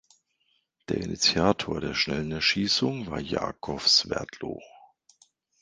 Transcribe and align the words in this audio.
Der 0.89 0.97
Initiator 0.97 1.79
der 1.79 1.93
schnellen 1.93 2.31
Erschießung 2.31 3.05
war 3.05 3.19
Jakow 3.19 3.87
Swerdlow. 3.87 4.59